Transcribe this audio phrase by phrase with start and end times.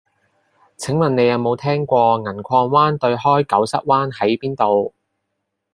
[0.77, 4.95] 請問你有無聽過銀礦灣對開狗虱灣喺邊度